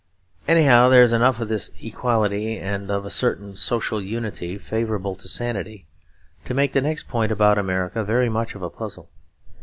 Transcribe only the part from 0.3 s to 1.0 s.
Anyhow